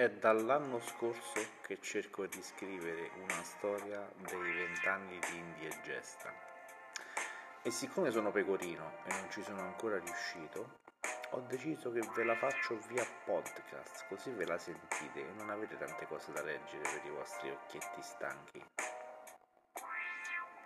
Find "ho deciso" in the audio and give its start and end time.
11.32-11.92